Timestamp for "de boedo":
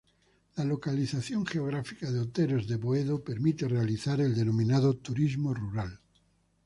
2.67-3.23